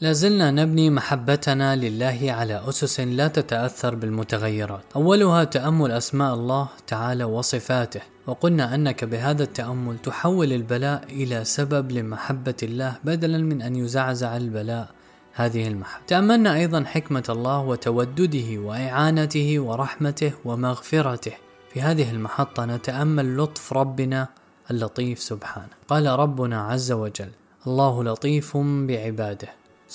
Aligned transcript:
لازلنا 0.00 0.50
نبني 0.50 0.90
محبتنا 0.90 1.76
لله 1.76 2.32
على 2.32 2.68
أسس 2.68 3.00
لا 3.00 3.28
تتأثر 3.28 3.94
بالمتغيرات. 3.94 4.84
أولها 4.96 5.44
تأمل 5.44 5.90
أسماء 5.90 6.34
الله 6.34 6.68
تعالى 6.86 7.24
وصفاته، 7.24 8.00
وقلنا 8.26 8.74
أنك 8.74 9.04
بهذا 9.04 9.42
التأمل 9.42 9.98
تحول 9.98 10.52
البلاء 10.52 11.04
إلى 11.10 11.44
سبب 11.44 11.92
لمحبة 11.92 12.54
الله 12.62 12.96
بدلا 13.04 13.38
من 13.38 13.62
أن 13.62 13.76
يزعزع 13.76 14.36
البلاء 14.36 14.88
هذه 15.32 15.68
المحبة. 15.68 16.06
تأملنا 16.06 16.54
أيضا 16.54 16.84
حكمة 16.84 17.24
الله 17.28 17.58
وتودده 17.58 18.60
وإعانته 18.60 19.60
ورحمته 19.60 20.32
ومغفرته. 20.44 21.32
في 21.72 21.82
هذه 21.82 22.10
المحطة 22.10 22.64
نتأمل 22.64 23.36
لطف 23.36 23.72
ربنا 23.72 24.28
اللطيف 24.70 25.18
سبحانه. 25.22 25.74
قال 25.88 26.06
ربنا 26.06 26.62
عز 26.62 26.92
وجل: 26.92 27.30
الله 27.66 28.04
لطيف 28.04 28.56
بعباده. 28.56 29.48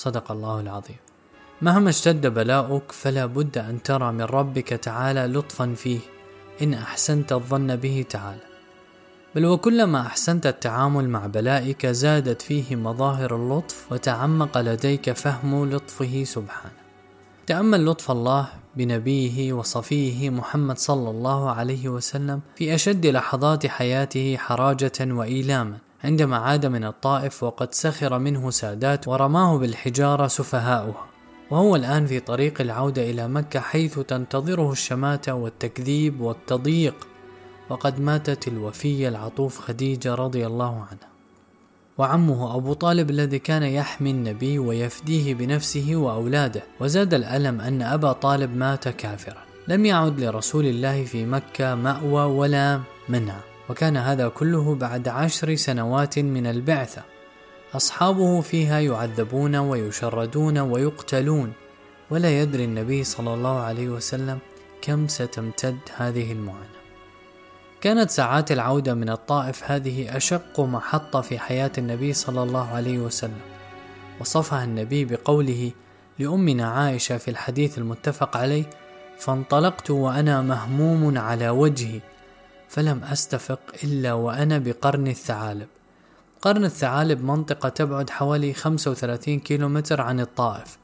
صدق 0.04 0.32
الله 0.32 0.60
العظيم. 0.60 0.96
مهما 1.62 1.90
اشتد 1.90 2.26
بلاؤك 2.26 2.92
فلا 2.92 3.26
بد 3.26 3.58
أن 3.58 3.82
ترى 3.82 4.12
من 4.12 4.22
ربك 4.22 4.68
تعالى 4.68 5.26
لطفا 5.26 5.74
فيه 5.74 6.00
إن 6.62 6.74
أحسنت 6.74 7.32
الظن 7.32 7.76
به 7.76 8.04
تعالى. 8.10 8.46
بل 9.34 9.46
وكلما 9.46 10.00
أحسنت 10.00 10.46
التعامل 10.46 11.08
مع 11.08 11.26
بلائك 11.26 11.86
زادت 11.86 12.42
فيه 12.42 12.76
مظاهر 12.76 13.36
اللطف 13.36 13.92
وتعمق 13.92 14.58
لديك 14.58 15.12
فهم 15.12 15.70
لطفه 15.70 16.24
سبحانه. 16.24 16.80
تأمل 17.46 17.86
لطف 17.86 18.10
الله 18.10 18.48
بنبيه 18.76 19.52
وصفيه 19.52 20.30
محمد 20.30 20.78
صلى 20.78 21.10
الله 21.10 21.50
عليه 21.50 21.88
وسلم 21.88 22.40
في 22.56 22.74
أشد 22.74 23.06
لحظات 23.06 23.66
حياته 23.66 24.36
حراجة 24.36 24.98
وإيلاما 25.00 25.89
عندما 26.04 26.36
عاد 26.36 26.66
من 26.66 26.84
الطائف 26.84 27.42
وقد 27.42 27.74
سخر 27.74 28.18
منه 28.18 28.50
سادات 28.50 29.08
ورماه 29.08 29.58
بالحجارة 29.58 30.26
سفهاؤها 30.26 31.06
وهو 31.50 31.76
الآن 31.76 32.06
في 32.06 32.20
طريق 32.20 32.60
العودة 32.60 33.10
إلى 33.10 33.28
مكة 33.28 33.60
حيث 33.60 33.98
تنتظره 33.98 34.72
الشماتة 34.72 35.34
والتكذيب 35.34 36.20
والتضييق. 36.20 37.08
وقد 37.70 38.00
ماتت 38.00 38.48
الوفية 38.48 39.08
العطوف 39.08 39.58
خديجة 39.58 40.14
رضي 40.14 40.46
الله 40.46 40.74
عنها. 40.74 41.10
وعمه 41.98 42.56
أبو 42.56 42.72
طالب 42.72 43.10
الذي 43.10 43.38
كان 43.38 43.62
يحمي 43.62 44.10
النبي 44.10 44.58
ويفديه 44.58 45.34
بنفسه 45.34 45.96
وأولاده. 45.96 46.62
وزاد 46.80 47.14
الألم 47.14 47.60
أن 47.60 47.82
أبا 47.82 48.12
طالب 48.12 48.56
مات 48.56 48.88
كافرا. 48.88 49.42
لم 49.68 49.86
يعد 49.86 50.20
لرسول 50.20 50.66
الله 50.66 51.04
في 51.04 51.26
مكة 51.26 51.74
مأوى 51.74 52.24
ولا 52.24 52.80
منع. 53.08 53.49
وكان 53.70 53.96
هذا 53.96 54.28
كله 54.28 54.74
بعد 54.74 55.08
عشر 55.08 55.54
سنوات 55.54 56.18
من 56.18 56.46
البعثة. 56.46 57.02
أصحابه 57.74 58.40
فيها 58.40 58.80
يعذبون 58.80 59.56
ويشردون 59.56 60.58
ويقتلون 60.58 61.52
ولا 62.10 62.40
يدري 62.42 62.64
النبي 62.64 63.04
صلى 63.04 63.34
الله 63.34 63.60
عليه 63.60 63.88
وسلم 63.88 64.38
كم 64.82 65.08
ستمتد 65.08 65.78
هذه 65.96 66.32
المعاناة. 66.32 66.80
كانت 67.80 68.10
ساعات 68.10 68.52
العودة 68.52 68.94
من 68.94 69.10
الطائف 69.10 69.70
هذه 69.70 70.16
أشق 70.16 70.60
محطة 70.60 71.20
في 71.20 71.38
حياة 71.38 71.72
النبي 71.78 72.12
صلى 72.12 72.42
الله 72.42 72.68
عليه 72.68 72.98
وسلم. 72.98 73.40
وصفها 74.20 74.64
النبي 74.64 75.04
بقوله 75.04 75.72
لأمنا 76.18 76.68
عائشة 76.68 77.18
في 77.18 77.30
الحديث 77.30 77.78
المتفق 77.78 78.36
عليه 78.36 78.64
فانطلقت 79.18 79.90
وأنا 79.90 80.42
مهموم 80.42 81.18
على 81.18 81.48
وجهي 81.48 82.00
فلم 82.70 83.04
أستفق 83.04 83.60
إلا 83.84 84.12
وأنا 84.12 84.58
بقرن 84.58 85.06
الثعالب. 85.06 85.66
قرن 86.42 86.64
الثعالب 86.64 87.24
منطقة 87.24 87.68
تبعد 87.68 88.10
حوالي 88.10 88.54
35 88.54 89.40
كيلومتر 89.40 90.00
عن 90.00 90.20
الطائف. 90.20 90.78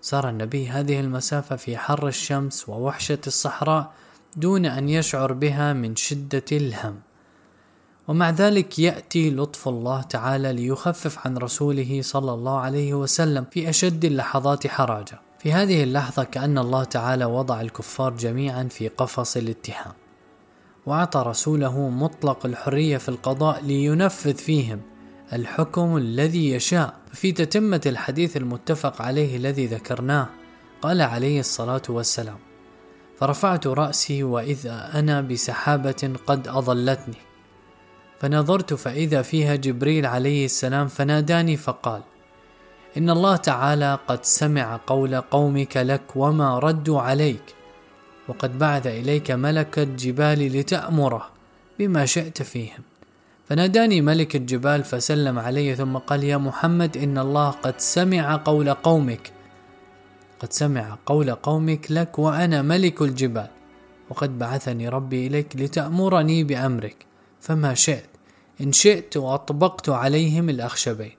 سار 0.00 0.28
النبي 0.28 0.68
هذه 0.68 1.00
المسافة 1.00 1.56
في 1.56 1.76
حر 1.76 2.08
الشمس 2.08 2.68
ووحشة 2.68 3.18
الصحراء 3.26 3.92
دون 4.36 4.66
أن 4.66 4.88
يشعر 4.88 5.32
بها 5.32 5.72
من 5.72 5.96
شدة 5.96 6.44
الهم. 6.52 7.00
ومع 8.08 8.30
ذلك 8.30 8.78
يأتي 8.78 9.30
لطف 9.30 9.68
الله 9.68 10.02
تعالى 10.02 10.52
ليخفف 10.52 11.26
عن 11.26 11.38
رسوله 11.38 12.00
صلى 12.02 12.32
الله 12.34 12.58
عليه 12.58 12.94
وسلم 12.94 13.46
في 13.50 13.68
أشد 13.68 14.04
اللحظات 14.04 14.66
حراجة. 14.66 15.20
في 15.38 15.52
هذه 15.52 15.82
اللحظة 15.82 16.24
كأن 16.24 16.58
الله 16.58 16.84
تعالى 16.84 17.24
وضع 17.24 17.60
الكفار 17.60 18.16
جميعا 18.16 18.64
في 18.64 18.88
قفص 18.88 19.36
الاتهام. 19.36 19.92
وأعطى 20.86 21.24
رسوله 21.26 21.88
مطلق 21.88 22.46
الحرية 22.46 22.96
في 22.96 23.08
القضاء 23.08 23.64
لينفذ 23.64 24.34
فيهم 24.34 24.80
الحكم 25.32 25.96
الذي 25.96 26.50
يشاء. 26.50 26.94
في 27.12 27.32
تتمة 27.32 27.80
الحديث 27.86 28.36
المتفق 28.36 29.02
عليه 29.02 29.36
الذي 29.36 29.66
ذكرناه 29.66 30.28
قال 30.82 31.02
عليه 31.02 31.40
الصلاة 31.40 31.82
والسلام 31.88 32.38
فرفعت 33.18 33.66
رأسي 33.66 34.22
وإذا 34.22 34.90
أنا 34.94 35.20
بسحابة 35.20 36.12
قد 36.26 36.48
أظلتني 36.48 37.16
فنظرت 38.20 38.74
فإذا 38.74 39.22
فيها 39.22 39.56
جبريل 39.56 40.06
عليه 40.06 40.44
السلام 40.44 40.88
فناداني 40.88 41.56
فقال 41.56 42.02
إن 42.96 43.10
الله 43.10 43.36
تعالى 43.36 43.98
قد 44.08 44.24
سمع 44.24 44.80
قول 44.86 45.20
قومك 45.20 45.76
لك 45.76 46.16
وما 46.16 46.58
ردوا 46.58 47.00
عليك 47.00 47.54
وقد 48.28 48.58
بعث 48.58 48.86
إليك 48.86 49.30
ملك 49.30 49.78
الجبال 49.78 50.38
لتأمره 50.38 51.30
بما 51.78 52.06
شئت 52.06 52.42
فيهم. 52.42 52.82
فناداني 53.48 54.00
ملك 54.00 54.36
الجبال 54.36 54.84
فسلم 54.84 55.38
علي 55.38 55.74
ثم 55.74 55.96
قال 55.96 56.24
يا 56.24 56.36
محمد 56.36 56.96
إن 56.96 57.18
الله 57.18 57.50
قد 57.50 57.80
سمع 57.80 58.36
قول 58.36 58.74
قومك 58.74 59.32
قد 60.40 60.52
سمع 60.52 60.98
قول 61.06 61.34
قومك 61.34 61.86
لك 61.90 62.18
وأنا 62.18 62.62
ملك 62.62 63.02
الجبال 63.02 63.48
وقد 64.10 64.38
بعثني 64.38 64.88
ربي 64.88 65.26
إليك 65.26 65.56
لتأمرني 65.56 66.44
بأمرك 66.44 67.06
فما 67.40 67.74
شئت 67.74 68.08
إن 68.60 68.72
شئت 68.72 69.16
وأطبقت 69.16 69.88
عليهم 69.88 70.48
الأخشبين. 70.48 71.16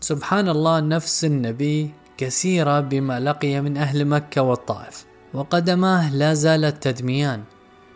سبحان 0.00 0.48
الله 0.48 0.80
نفس 0.80 1.24
النبي 1.24 1.90
كثيرة 2.16 2.80
بما 2.80 3.20
لقي 3.20 3.60
من 3.60 3.76
أهل 3.76 4.04
مكة 4.04 4.42
والطائف. 4.42 5.09
وقدماه 5.34 6.14
لا 6.14 6.34
زالت 6.34 6.82
تدميان. 6.88 7.42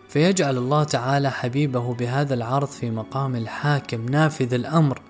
فيجعل 0.09 0.56
الله 0.59 0.84
تعالى 0.84 1.31
حبيبه 1.31 1.95
بهذا 1.95 2.34
العرض 2.34 2.69
في 2.69 2.91
مقام 2.91 3.37
الحاكم 3.37 4.06
نافذ 4.06 4.55
الأمر. 4.55 5.03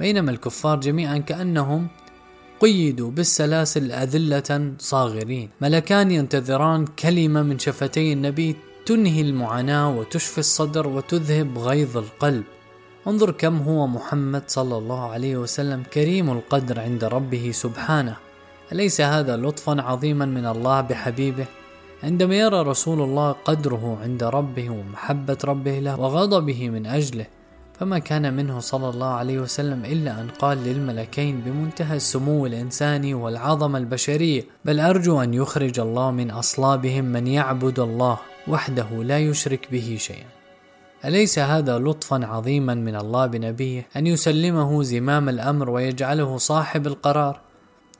بينما 0.00 0.30
الكفار 0.30 0.80
جميعا 0.80 1.18
كأنهم 1.18 1.88
قيدوا 2.60 3.10
بالسلاسل 3.10 3.92
أذلة 3.92 4.72
صاغرين. 4.78 5.50
ملكان 5.60 6.10
ينتظران 6.10 6.86
كلمة 6.86 7.42
من 7.42 7.58
شفتي 7.58 8.12
النبي 8.12 8.56
تنهي 8.86 9.20
المعاناة 9.20 9.96
وتشفي 9.98 10.38
الصدر 10.38 10.86
وتذهب 10.88 11.58
غيظ 11.58 11.96
القلب. 11.96 12.44
انظر 13.06 13.30
كم 13.30 13.56
هو 13.56 13.86
محمد 13.86 14.42
صلى 14.46 14.78
الله 14.78 15.10
عليه 15.10 15.36
وسلم 15.36 15.82
كريم 15.82 16.30
القدر 16.30 16.80
عند 16.80 17.04
ربه 17.04 17.50
سبحانه. 17.54 18.16
أليس 18.72 19.00
هذا 19.00 19.36
لطفا 19.36 19.82
عظيما 19.82 20.24
من 20.26 20.46
الله 20.46 20.80
بحبيبه؟ 20.80 21.46
عندما 22.04 22.34
يرى 22.34 22.62
رسول 22.62 23.00
الله 23.00 23.32
قدره 23.32 23.98
عند 24.02 24.24
ربه 24.24 24.70
ومحبة 24.70 25.38
ربه 25.44 25.78
له 25.78 26.00
وغضبه 26.00 26.68
من 26.68 26.86
أجله 26.86 27.26
فما 27.80 27.98
كان 27.98 28.34
منه 28.34 28.60
صلى 28.60 28.88
الله 28.88 29.06
عليه 29.06 29.38
وسلم 29.38 29.84
إلا 29.84 30.20
أن 30.20 30.28
قال 30.28 30.58
للملكين 30.58 31.40
بمنتهى 31.40 31.96
السمو 31.96 32.46
الإنساني 32.46 33.14
والعظمة 33.14 33.78
البشرية 33.78 34.44
بل 34.64 34.80
أرجو 34.80 35.22
أن 35.22 35.34
يخرج 35.34 35.80
الله 35.80 36.10
من 36.10 36.30
أصلابهم 36.30 37.04
من 37.04 37.26
يعبد 37.26 37.78
الله 37.78 38.18
وحده 38.48 38.88
لا 39.02 39.18
يشرك 39.18 39.68
به 39.72 39.96
شيئا 40.00 40.28
أليس 41.04 41.38
هذا 41.38 41.78
لطفا 41.78 42.26
عظيما 42.26 42.74
من 42.74 42.96
الله 42.96 43.26
بنبيه 43.26 43.86
أن 43.96 44.06
يسلمه 44.06 44.82
زمام 44.82 45.28
الأمر 45.28 45.70
ويجعله 45.70 46.36
صاحب 46.36 46.86
القرار؟ 46.86 47.40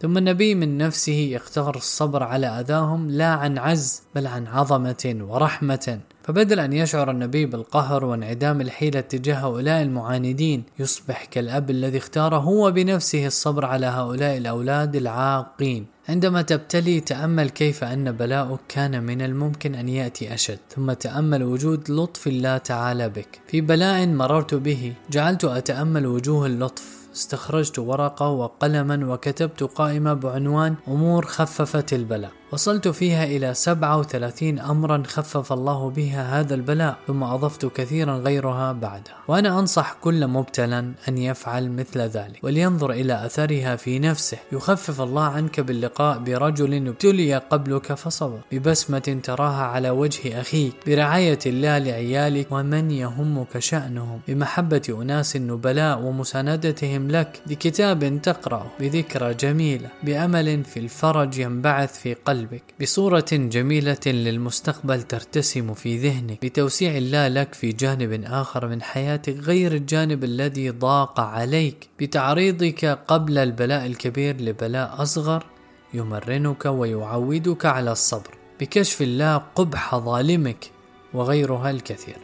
ثم 0.00 0.18
النبي 0.18 0.54
من 0.54 0.78
نفسه 0.78 1.12
يختار 1.12 1.76
الصبر 1.76 2.22
على 2.22 2.46
أذاهم 2.46 3.10
لا 3.10 3.28
عن 3.28 3.58
عز 3.58 4.02
بل 4.14 4.26
عن 4.26 4.46
عظمة 4.46 5.16
ورحمة. 5.20 6.00
فبدل 6.22 6.60
أن 6.60 6.72
يشعر 6.72 7.10
النبي 7.10 7.46
بالقهر 7.46 8.04
وانعدام 8.04 8.60
الحيلة 8.60 9.00
تجاه 9.00 9.34
هؤلاء 9.34 9.82
المعاندين 9.82 10.64
يصبح 10.78 11.24
كالأب 11.24 11.70
الذي 11.70 11.98
اختار 11.98 12.36
هو 12.36 12.70
بنفسه 12.70 13.26
الصبر 13.26 13.64
على 13.64 13.86
هؤلاء 13.86 14.36
الأولاد 14.36 14.96
العاقين. 14.96 15.86
عندما 16.08 16.42
تبتلي 16.42 17.00
تأمل 17.00 17.50
كيف 17.50 17.84
أن 17.84 18.12
بلاؤك 18.12 18.60
كان 18.68 19.02
من 19.02 19.22
الممكن 19.22 19.74
أن 19.74 19.88
يأتي 19.88 20.34
أشد. 20.34 20.58
ثم 20.70 20.92
تأمل 20.92 21.42
وجود 21.42 21.90
لطف 21.90 22.26
الله 22.26 22.56
تعالى 22.58 23.08
بك. 23.08 23.40
في 23.46 23.60
بلاء 23.60 24.06
مررت 24.06 24.54
به 24.54 24.92
جعلت 25.10 25.44
أتأمل 25.44 26.06
وجوه 26.06 26.46
اللطف. 26.46 27.03
استخرجت 27.14 27.78
ورقة 27.78 28.28
وقلما 28.28 29.12
وكتبت 29.12 29.62
قائمة 29.62 30.14
بعنوان 30.14 30.74
أمور 30.88 31.26
خففت 31.26 31.92
البلاء. 31.92 32.30
وصلت 32.54 32.88
فيها 32.88 33.24
إلى 33.24 33.54
37 33.54 34.58
أمرا 34.58 35.02
خفف 35.06 35.52
الله 35.52 35.90
بها 35.90 36.40
هذا 36.40 36.54
البلاء 36.54 36.96
ثم 37.06 37.22
أضفت 37.22 37.66
كثيرا 37.66 38.16
غيرها 38.16 38.72
بعدها 38.72 39.14
وأنا 39.28 39.58
أنصح 39.58 39.96
كل 40.00 40.26
مبتلا 40.26 40.92
أن 41.08 41.18
يفعل 41.18 41.70
مثل 41.70 42.00
ذلك 42.00 42.38
ولينظر 42.42 42.90
إلى 42.90 43.26
أثرها 43.26 43.76
في 43.76 43.98
نفسه. 43.98 44.38
يخفف 44.52 45.00
الله 45.00 45.22
عنك 45.22 45.60
باللقاء 45.60 46.18
برجل 46.18 46.88
ابتلي 46.88 47.34
قبلك 47.34 47.94
فصبر 47.94 48.38
ببسمة 48.52 49.20
تراها 49.22 49.64
على 49.64 49.90
وجه 49.90 50.40
أخيك 50.40 50.74
برعاية 50.86 51.38
الله 51.46 51.78
لعيالك 51.78 52.46
ومن 52.50 52.90
يهمك 52.90 53.58
شأنهم 53.58 54.20
بمحبة 54.28 54.98
أناس 55.02 55.36
نبلاء 55.36 56.00
ومساندتهم 56.00 57.10
لك 57.10 57.40
بكتاب 57.46 58.20
تقرأ 58.22 58.66
بذكرى 58.80 59.34
جميلة 59.34 59.88
بأمل 60.02 60.64
في 60.64 60.80
الفرج 60.80 61.38
ينبعث 61.38 61.98
في 61.98 62.14
قلبك. 62.14 62.43
بصورة 62.80 63.26
جميلة 63.32 63.98
للمستقبل 64.06 65.02
ترتسم 65.02 65.74
في 65.74 65.98
ذهنك 65.98 66.46
بتوسيع 66.46 66.96
الله 66.96 67.28
لك 67.28 67.54
في 67.54 67.72
جانب 67.72 68.24
آخر 68.24 68.68
من 68.68 68.82
حياتك 68.82 69.36
غير 69.36 69.74
الجانب 69.74 70.24
الذي 70.24 70.70
ضاق 70.70 71.20
عليك. 71.20 71.88
بتعريضك 72.00 72.84
قبل 72.84 73.38
البلاء 73.38 73.86
الكبير 73.86 74.40
لبلاء 74.40 75.02
أصغر 75.02 75.46
يمرنك 75.94 76.66
ويعودك 76.66 77.66
على 77.66 77.92
الصبر. 77.92 78.34
بكشف 78.60 79.02
الله 79.02 79.36
قبح 79.36 79.96
ظالمك 79.96 80.70
وغيرها 81.14 81.70
الكثير. 81.70 82.16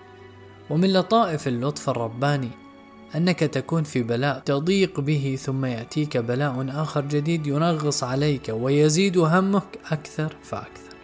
ومن 0.70 0.92
لطائف 0.92 1.48
اللطف 1.48 1.88
الرباني 1.90 2.50
أنك 3.16 3.38
تكون 3.38 3.82
في 3.82 4.02
بلاء 4.02 4.38
تضيق 4.38 5.00
به 5.00 5.38
ثم 5.40 5.64
يأتيك 5.64 6.16
بلاء 6.16 6.66
آخر 6.68 7.00
جديد 7.00 7.46
ينغص 7.46 8.04
عليك 8.04 8.48
ويزيد 8.48 9.18
همك 9.18 9.78
أكثر 9.90 10.36
فأكثر. 10.42 10.94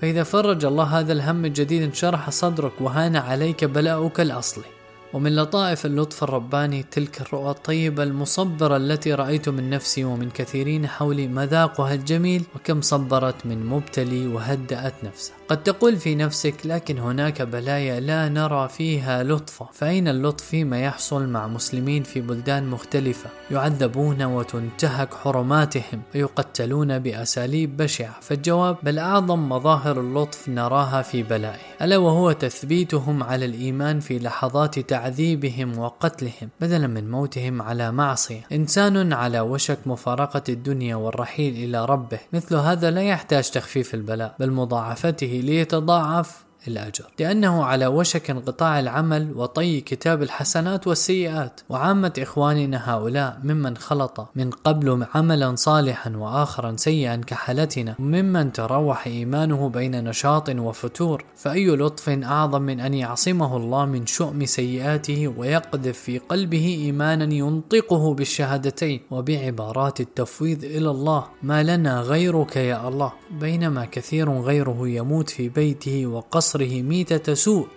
فإذا 0.00 0.22
فرج 0.22 0.64
الله 0.64 0.84
هذا 0.84 1.12
الهم 1.12 1.44
الجديد 1.44 1.82
انشرح 1.82 2.30
صدرك 2.30 2.72
وهان 2.80 3.16
عليك 3.16 3.64
بلاؤك 3.64 4.20
الأصلي. 4.20 4.81
ومن 5.12 5.36
لطائف 5.36 5.86
اللطف 5.86 6.22
الرباني 6.22 6.82
تلك 6.82 7.20
الرؤى 7.20 7.50
الطيبة 7.50 8.02
المصبرة 8.02 8.76
التي 8.76 9.14
رأيت 9.14 9.48
من 9.48 9.70
نفسي 9.70 10.04
ومن 10.04 10.30
كثيرين 10.30 10.86
حولي 10.86 11.28
مذاقها 11.28 11.94
الجميل 11.94 12.44
وكم 12.54 12.80
صبرت 12.80 13.46
من 13.46 13.66
مبتلي 13.66 14.26
وهدأت 14.26 14.94
نفسه 15.04 15.32
قد 15.48 15.62
تقول 15.62 15.96
في 15.96 16.14
نفسك 16.14 16.54
لكن 16.64 16.98
هناك 16.98 17.42
بلايا 17.42 18.00
لا 18.00 18.28
نرى 18.28 18.68
فيها 18.68 19.22
لطفا 19.22 19.68
فأين 19.72 20.08
اللطف 20.08 20.44
فيما 20.44 20.80
يحصل 20.82 21.26
مع 21.26 21.46
مسلمين 21.46 22.02
في 22.02 22.20
بلدان 22.20 22.66
مختلفة؟ 22.66 23.30
يعذبون 23.50 24.22
وتنتهك 24.22 25.14
حرماتهم 25.14 26.02
ويقتلون 26.14 26.98
بأساليب 26.98 27.76
بشعة. 27.76 28.20
فالجواب 28.20 28.76
بل 28.82 28.98
أعظم 28.98 29.48
مظاهر 29.48 30.00
اللطف 30.00 30.48
نراها 30.48 31.02
في 31.02 31.22
بلائه. 31.22 31.60
ألا 31.82 31.96
وهو 31.96 32.32
تثبيتهم 32.32 33.22
على 33.22 33.44
الإيمان 33.44 34.00
في 34.00 34.18
لحظات 34.18 34.78
تعذيبهم 35.02 35.78
وقتلهم 35.78 36.48
بدلا 36.60 36.86
من 36.86 37.10
موتهم 37.10 37.62
على 37.62 37.92
معصية. 37.92 38.40
إنسان 38.52 39.12
على 39.12 39.40
وشك 39.40 39.78
مفارقة 39.86 40.42
الدنيا 40.48 40.96
والرحيل 40.96 41.54
إلى 41.54 41.84
ربه. 41.84 42.18
مثل 42.32 42.56
هذا 42.56 42.90
لا 42.90 43.02
يحتاج 43.02 43.50
تخفيف 43.50 43.94
البلاء 43.94 44.34
بل 44.38 44.50
مضاعفته 44.50 45.40
ليتضاعف 45.44 46.44
الأجر. 46.68 47.04
لأنه 47.18 47.64
على 47.64 47.86
وشك 47.86 48.30
انقطاع 48.30 48.80
العمل 48.80 49.32
وطي 49.36 49.80
كتاب 49.80 50.22
الحسنات 50.22 50.86
والسيئات. 50.86 51.60
وعامة 51.68 52.12
إخواننا 52.18 52.94
هؤلاء 52.94 53.40
ممن 53.44 53.76
خلط 53.76 54.28
من 54.34 54.50
قبل 54.50 55.06
عملا 55.14 55.54
صالحا 55.56 56.16
وآخرا 56.16 56.74
سيئا 56.76 57.16
كحالتنا 57.16 57.94
ممن 57.98 58.52
تروح 58.52 59.06
إيمانه 59.06 59.68
بين 59.68 60.04
نشاط 60.04 60.48
وفتور 60.50 61.24
فأي 61.36 61.66
لطف 61.66 62.08
أعظم 62.08 62.62
من 62.62 62.80
أن 62.80 62.94
يعصمه 62.94 63.56
الله 63.56 63.84
من 63.84 64.06
شؤم 64.06 64.46
سيئاته 64.46 65.28
ويقذف 65.28 65.98
في 65.98 66.18
قلبه 66.18 66.78
إيمانا 66.84 67.34
ينطقه 67.34 68.14
بالشهادتين 68.14 69.00
وبعبارات 69.10 70.00
التفويض 70.00 70.64
إلى 70.64 70.90
الله. 70.90 71.24
ما 71.42 71.62
لنا 71.62 72.00
غيرك 72.00 72.56
يا 72.56 72.88
الله؟ 72.88 73.12
بينما 73.30 73.84
كثير 73.84 74.40
غيره 74.40 74.88
يموت 74.88 75.30
في 75.30 75.48
بيته 75.48 76.06
وقصر 76.06 76.51
قصره 76.52 76.82
ميتة 76.82 77.34
سوء 77.34 77.68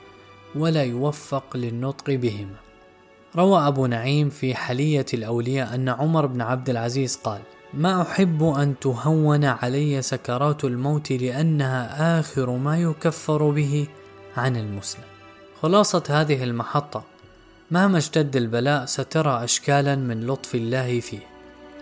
ولا 0.55 0.83
يوفق 0.83 1.57
للنطق 1.57 2.11
بهما 2.11 2.55
روى 3.35 3.67
أبو 3.67 3.85
نعيم 3.85 4.29
في 4.29 4.55
حلية 4.55 5.05
الأولياء 5.13 5.75
أن 5.75 5.89
عمر 5.89 6.25
بن 6.25 6.41
عبد 6.41 6.69
العزيز 6.69 7.15
قال 7.15 7.41
ما 7.73 8.01
أحب 8.01 8.43
أن 8.43 8.75
تهون 8.81 9.45
علي 9.45 10.01
سكرات 10.01 10.63
الموت 10.63 11.11
لأنها 11.11 12.19
آخر 12.19 12.49
ما 12.49 12.77
يكفر 12.77 13.49
به 13.49 13.87
عن 14.37 14.55
المسلم. 14.57 15.03
خلاصة 15.61 16.03
هذه 16.09 16.43
المحطة 16.43 17.03
مهما 17.71 17.97
اشتد 17.97 18.35
البلاء 18.35 18.85
سترى 18.85 19.43
أشكالا 19.43 19.95
من 19.95 20.27
لطف 20.27 20.55
الله 20.55 20.99
فيه. 20.99 21.27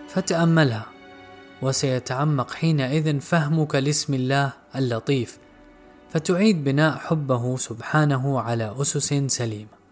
فتأملها 0.08 0.86
وسيتعمق 1.62 2.50
حينئذ 2.50 3.20
فهمك 3.20 3.74
لاسم 3.74 4.14
الله 4.14 4.52
اللطيف 4.76 5.43
فتعيد 6.14 6.64
بناء 6.64 6.96
حبه 6.96 7.56
سبحانه 7.56 8.40
على 8.40 8.74
أسس 8.80 9.14
سليمة. 9.14 9.83